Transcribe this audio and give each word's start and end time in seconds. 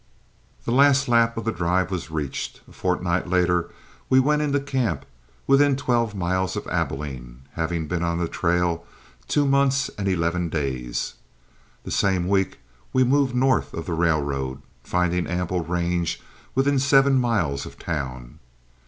The 0.65 0.71
last 0.71 1.07
lap 1.07 1.37
of 1.37 1.45
the 1.45 1.51
drive 1.51 1.91
was 1.91 2.09
reached. 2.09 2.61
A 2.67 2.71
fortnight 2.71 3.27
later 3.27 3.69
we 4.09 4.19
went 4.19 4.41
into 4.41 4.59
camp 4.59 5.05
within 5.45 5.75
twelve 5.75 6.15
miles 6.15 6.55
of 6.55 6.65
Abilene, 6.65 7.41
having 7.51 7.87
been 7.87 8.01
on 8.01 8.17
the 8.17 8.27
trail 8.27 8.83
two 9.27 9.45
months 9.45 9.89
and 9.99 10.07
eleven 10.07 10.49
days. 10.49 11.13
The 11.83 11.91
same 11.91 12.27
week 12.27 12.57
we 12.91 13.03
moved 13.03 13.35
north 13.35 13.75
of 13.75 13.85
the 13.85 13.93
railroad, 13.93 14.63
finding 14.83 15.27
ample 15.27 15.61
range 15.63 16.19
within 16.55 16.79
seven 16.79 17.19
miles 17.19 17.67
of 17.67 17.77
town. 17.77 18.39